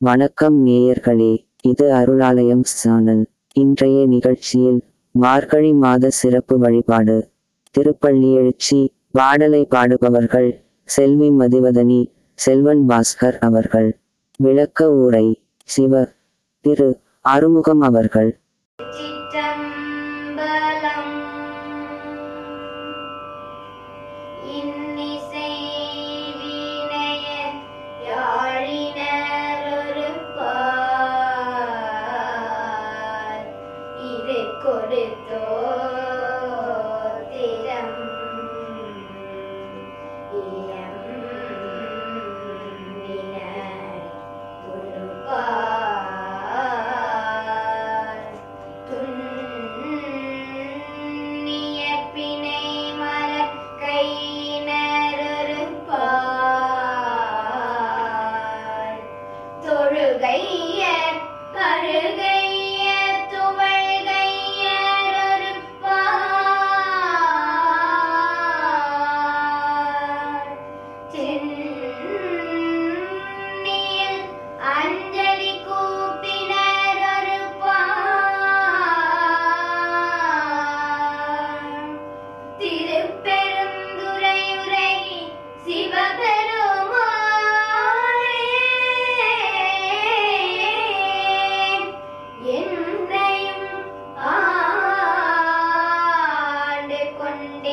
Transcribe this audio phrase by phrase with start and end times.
[0.00, 3.26] வணக்கம் நேயர்களே இது அருளாலயம் சேனல்.
[3.52, 7.30] இன்றைய நிகழ்ச்சியில் மார்கழி மாத சிறப்பு வழிபாடு.
[7.70, 13.98] திருப்பள்ளி எழுச்சி பாடலை பாடுபவர்கள் செல்வி மதிவதனி செல்வன் பாஸ்கர் அவர்கள்.
[14.36, 16.08] விளக்க ஊரை சிவ
[16.60, 18.38] திரு அறுமுகம் அவர்கள்.
[24.58, 24.87] in
[34.90, 35.67] Để tớ.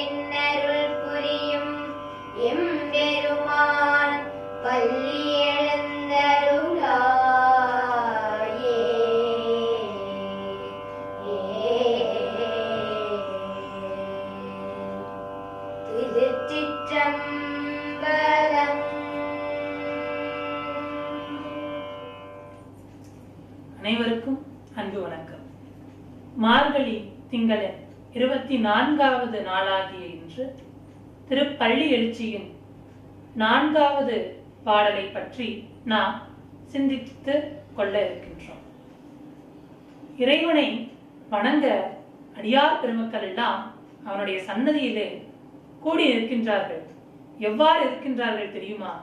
[0.05, 1.75] கொண்டின்னருள் புரியும்
[2.47, 4.17] எம்பெருமான்
[4.63, 6.73] பள்ளி எழுந்தருளாயே.
[15.93, 17.23] திருச்சிற்றம்பலம்.
[23.77, 25.43] அனைவருக்கும் அன்பு வணக்கம்.
[26.37, 26.95] மார்கழி
[27.31, 27.83] திங்களன்
[28.15, 30.43] இருபத்தி நான்காவது நாளாகிய இன்று
[31.29, 32.45] திருப்பள்ளி எழுச்சியின்
[33.35, 34.17] நான்காவது
[34.63, 35.47] பாடலை பற்றி
[35.83, 36.13] நாம்
[36.65, 37.35] சிந்தித்து
[37.75, 38.61] கொள்ள இருக்கின்றோம்.
[40.17, 40.67] இறைவனை
[41.29, 41.65] வணங்க
[42.37, 43.61] அடியார் பெருமக்கள் எல்லாம்
[44.05, 45.07] அவனுடைய சன்னதியிலே
[45.79, 46.83] கூடி இருக்கின்றார்கள்
[47.39, 48.93] எவ்வாறு இருக்கின்றார்கள் தெரியுமா?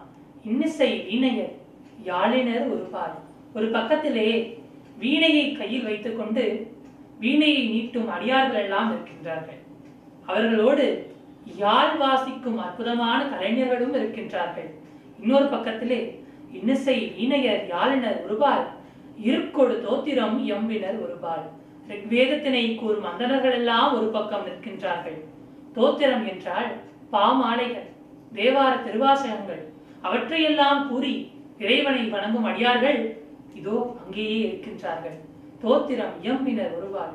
[0.45, 1.55] இன்னிசை வீணையர்
[2.05, 3.17] யாழினர் ஒருபால்
[3.55, 4.29] ஒரு பக்கத்திலே
[4.99, 6.45] வீணையை கையில் வைத்துக்கொண்டு
[7.23, 9.61] வீணையை நீட்டும் அடியார்கள் எல்லாம் இருக்கின்றார்கள்.
[10.31, 10.87] அவர்களோடு
[11.63, 14.71] யாழ் வாசிக்கும் அற்புதமான கலைஞர்களும் இருக்கின்றார்கள்.
[15.23, 16.01] இன்னொரு பக்கத்திலே
[16.59, 18.65] இன்னிசை வீணையர் யாழினர் ஒருபால்
[19.29, 21.45] இருக்கொடு தோத்திரம் எம்பினர் ஒருபால்.
[21.91, 25.19] ரிக்வேதத்தினை கூறும் அந்தனர்கள் எல்லாம் ஒரு பக்கம் நிற்கின்றார்கள்.
[25.77, 26.71] தோத்திரம் என்றால்
[27.15, 27.89] பாமாலைகள்
[28.37, 29.63] தேவார திருவாசகங்கள்.
[30.07, 31.15] அவற்றையெல்லாம் கூறி
[31.65, 33.01] இறைவனை வணங்கும் அடியார்கள்
[33.59, 35.19] இதோ அங்கேயே இருக்கின்றார்கள்.
[35.63, 37.15] தோத்திரம் இயம்பினர் ஒருவாள்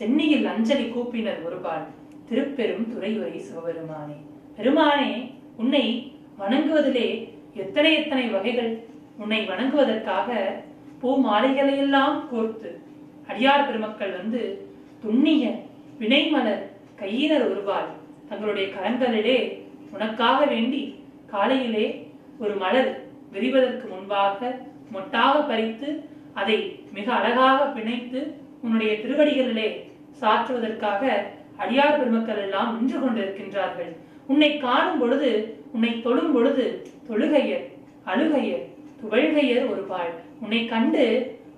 [0.00, 1.84] சென்னியில் அஞ்சலி கூப்பினர் ஒருபாள்
[2.28, 4.16] திருப்பெரும் துறையுரை சிவபெருமானே.
[4.58, 5.10] பெருமானே
[5.56, 5.84] உன்னை
[6.38, 7.08] வணங்குவதிலே
[7.54, 8.72] எத்தனை எத்தனை வகைகள்?
[9.18, 10.28] உன்னை வணங்குவதற்காக
[11.00, 12.70] பூ மாலைகளையெல்லாம் கோர்த்து
[13.28, 14.40] அடியார் பெருமக்கள் வந்து
[15.02, 15.44] துண்ணிய
[15.98, 16.62] வினைமலர்
[16.96, 17.90] கையினர் ஒருவாள்
[18.28, 19.38] தங்களுடைய கரங்களிலே
[19.90, 20.82] உனக்காக வேண்டி
[21.26, 21.86] காலையிலே
[22.38, 22.90] ஒரு மலர்
[23.32, 24.40] விரிவதற்கு முன்பாக
[24.92, 25.88] மொட்டாக பறித்து
[26.34, 26.58] அதை
[26.96, 28.20] மிக அழகாக பிணைத்து
[28.64, 29.68] உன்னுடைய திருவடிகளிலே
[30.20, 31.02] சாற்றுவதற்காக
[31.62, 33.90] அடியார் பெருமக்கள் எல்லாம் நின்று கொண்டிருக்கின்றார்கள்.
[34.30, 35.30] உன்னை காணும் பொழுது
[35.74, 36.64] உன்னை தொழும் பொழுது
[37.08, 37.64] தொழுகையர்
[38.12, 38.64] அழுகையர்
[39.00, 40.12] துவழ்கையர் ஒரு பாள்
[40.42, 41.04] உன்னை கண்டு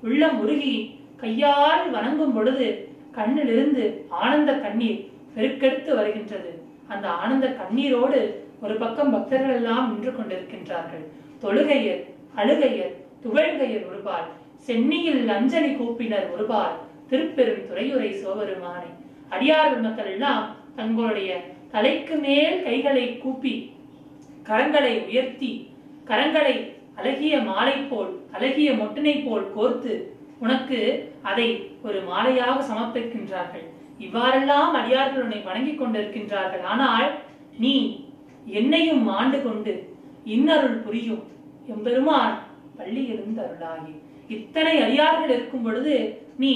[0.07, 0.77] உள்ளம் உருகி
[1.23, 2.67] கையால் வணங்கும் பொழுது
[3.17, 3.85] கண்ணிலிருந்து
[4.23, 5.05] ஆனந்த கண்ணீர்
[5.37, 6.51] பெருக்கெடுத்து வருகின்றது.
[6.93, 8.21] அந்த ஆனந்த கண்ணீரோடு
[8.65, 11.05] ஒரு பக்கம் பக்தர்கள் எல்லாம் நின்று கொண்டிருக்கின்றார்கள்.
[11.43, 12.03] தொழுகையர்
[12.41, 12.93] அழுகையர்
[13.25, 14.29] துவழ்கையர் ஒருபால்
[14.67, 16.77] சென்னையில் அஞ்சலி கூப்பினர் ஒருபால்
[17.11, 18.91] திருப்பெரும் துறையுரை சோவருமானை
[19.35, 20.45] அடியார்கள் மக்கள் எல்லாம்
[20.79, 21.31] தங்களுடைய
[21.75, 23.55] தலைக்கு மேல் கைகளை கூப்பி
[24.49, 25.53] கரங்களை உயர்த்தி
[26.11, 26.57] கரங்களை
[27.01, 29.95] அழகிய மாலை போல் அழகிய மொட்டினை போல் கோர்த்து
[30.45, 30.79] உனக்கு
[31.31, 31.49] அதை
[31.87, 33.67] ஒரு மாலையாக சமர்ப்பிக்கின்றார்கள்.
[34.05, 36.65] இவ்வாறெல்லாம் அடியார்கள் உன்னை வணங்கிக் கொண்டிருக்கின்றார்கள்.
[36.73, 37.09] ஆனால்
[37.63, 37.77] நீ
[38.59, 39.75] என்னையும் ஆண்டு கொண்டு
[40.35, 41.25] இன்னருள் புரியும்.
[41.75, 42.37] எம்பெருமான்
[42.79, 43.95] பள்ளியிருந்து அருளாகி
[44.29, 45.95] இத்தனை அடியார்கள் இருக்கும் பொழுது
[46.37, 46.53] நீ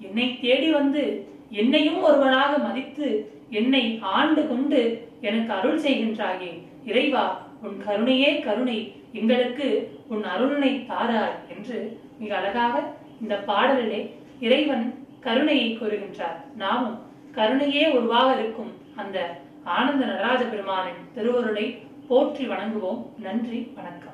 [0.00, 3.08] என்னை தேடி வந்து என்னையும் ஒருவனாக மதித்து
[3.50, 4.80] என்னை ஆண்டு கொண்டு
[5.20, 6.52] எனக்கு அருள் செய்கின்றாயே.
[6.84, 7.24] இறைவா
[7.62, 8.78] உன் கருணையே கருணை.
[9.12, 9.68] எங்களுக்கு
[10.08, 12.82] உன் அருணனை தாராய் என்று மிக அழகாக
[13.20, 14.00] இந்த பாடலிலே
[14.40, 14.86] இறைவன்
[15.20, 16.38] கருணையை கூறுகின்றார்.
[16.56, 16.98] நாமும்
[17.34, 19.18] கருணையே உருவாக இருக்கும் அந்த
[19.64, 21.66] ஆனந்த நடராஜ பெருமானின் திருவருளை
[22.08, 23.02] போற்றி வணங்குவோம்.
[23.18, 24.13] நன்றி வணக்கம்.